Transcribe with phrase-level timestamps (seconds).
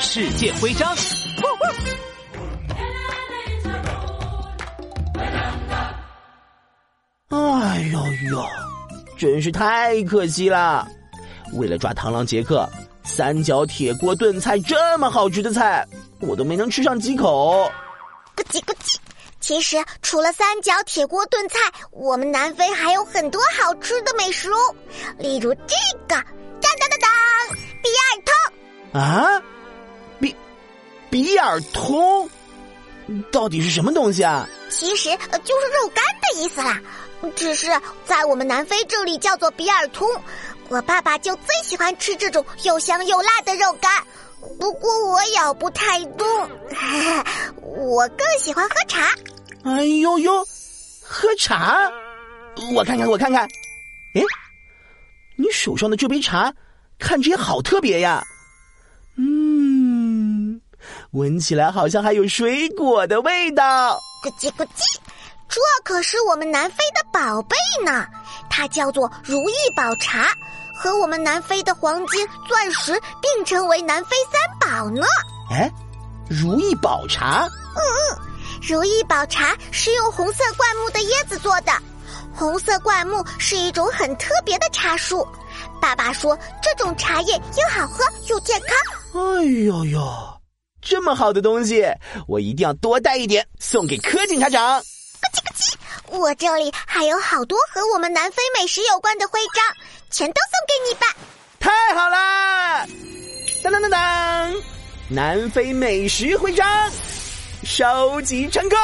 [0.00, 0.94] 世界徽章。
[7.28, 7.98] 哎呦
[8.30, 8.46] 呦，
[9.18, 10.86] 真是太可惜了！
[11.54, 12.68] 为了抓螳螂杰克，
[13.04, 15.86] 三角铁锅炖菜这么好吃的菜，
[16.20, 17.70] 我都没能吃上几口。
[18.36, 18.96] 咕叽咕叽。
[19.40, 21.58] 其实除了三角铁锅炖菜，
[21.90, 24.56] 我们南非还有很多好吃的美食哦，
[25.18, 25.76] 例如这
[26.08, 26.24] 个，当
[26.60, 27.10] 当当当，
[27.82, 29.45] 比尔通啊，比
[31.16, 32.28] 比尔通，
[33.32, 34.46] 到底是什么东西啊？
[34.68, 36.78] 其实就是肉干的意思啦，
[37.34, 37.68] 只是
[38.04, 40.06] 在我们南非这里叫做比尔通。
[40.68, 43.90] 我爸爸就最喜欢吃这种又香又辣的肉干，
[44.60, 46.50] 不过我咬不太动，
[47.64, 49.14] 我更喜欢喝茶。
[49.64, 50.46] 哎呦呦，
[51.02, 51.90] 喝茶！
[52.74, 53.44] 我看看，我看看，
[54.14, 54.20] 哎，
[55.36, 56.52] 你手上的这杯茶
[56.98, 58.22] 看着也好特别呀。
[61.16, 63.98] 嗯，闻起来好像还有水果的味道。
[64.22, 64.96] 咕叽咕叽，
[65.48, 68.06] 这可是我们南非的宝贝呢，
[68.50, 70.28] 它叫做如意宝茶，
[70.74, 75.06] 和我们南非的黄金、钻石并称为南非三宝呢。
[75.50, 75.70] 哎，
[76.28, 77.48] 如意宝茶？
[77.74, 78.22] 嗯嗯。
[78.62, 81.72] 如意宝茶是用红色灌木的椰子做的，
[82.34, 85.26] 红色灌木是一种很特别的茶树。
[85.80, 89.22] 爸爸说，这种茶叶又好喝又健康。
[89.38, 90.35] 哎呦呦，
[90.88, 91.84] 这么好的东西，
[92.28, 94.78] 我一定要多带一点送给柯警察长。
[94.78, 95.74] 咯叽咯叽，
[96.16, 99.64] 我这里还有好多和我们南非美食有关的徽章，
[100.10, 101.06] 全都送给你吧。
[101.58, 102.86] 太好啦！
[103.64, 104.54] 当当当当，
[105.08, 106.64] 南非美食徽章。
[107.64, 108.78] 收集成功。